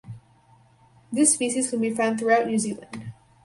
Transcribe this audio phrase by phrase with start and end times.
[1.11, 3.13] This species can be found throughout New Zealand.